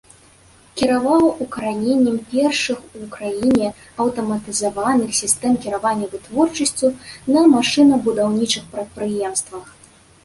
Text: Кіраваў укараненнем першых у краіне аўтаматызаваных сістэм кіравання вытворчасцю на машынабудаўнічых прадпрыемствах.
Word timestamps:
Кіраваў 0.79 1.25
укараненнем 1.45 2.15
першых 2.31 2.79
у 3.01 3.09
краіне 3.15 3.67
аўтаматызаваных 4.05 5.11
сістэм 5.21 5.53
кіравання 5.67 6.11
вытворчасцю 6.15 6.87
на 7.37 7.45
машынабудаўнічых 7.55 8.63
прадпрыемствах. 8.77 9.65